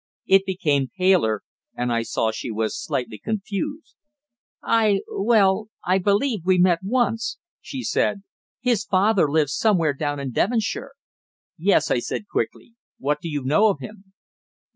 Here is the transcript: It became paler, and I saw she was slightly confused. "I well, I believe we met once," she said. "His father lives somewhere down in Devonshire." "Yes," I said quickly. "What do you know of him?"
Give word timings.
It 0.25 0.47
became 0.47 0.87
paler, 0.97 1.43
and 1.75 1.93
I 1.93 2.01
saw 2.01 2.31
she 2.31 2.49
was 2.49 2.75
slightly 2.75 3.19
confused. 3.19 3.93
"I 4.63 5.01
well, 5.07 5.67
I 5.85 5.99
believe 5.99 6.39
we 6.43 6.57
met 6.57 6.79
once," 6.81 7.37
she 7.61 7.83
said. 7.83 8.23
"His 8.61 8.83
father 8.83 9.29
lives 9.29 9.53
somewhere 9.55 9.93
down 9.93 10.19
in 10.19 10.31
Devonshire." 10.31 10.93
"Yes," 11.55 11.91
I 11.91 11.99
said 11.99 12.27
quickly. 12.31 12.73
"What 12.97 13.21
do 13.21 13.29
you 13.29 13.43
know 13.43 13.69
of 13.69 13.77
him?" 13.79 14.13